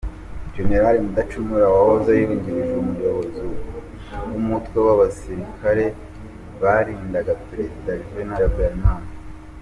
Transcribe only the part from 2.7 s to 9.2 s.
Umuyobozi w’Umutwe w’abasirikare barindaga Perezida Juvenal Habyarimana